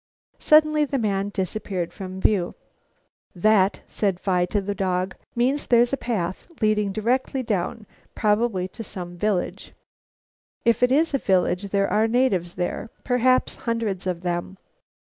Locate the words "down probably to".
7.43-8.83